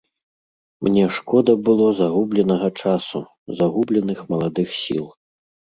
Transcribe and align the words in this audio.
Мне 0.87 1.03
шкода 1.17 1.55
было 1.69 1.87
загубленага 2.01 2.67
часу, 2.85 3.19
загубленых 3.61 4.27
маладых 4.35 4.67
сіл. 4.85 5.05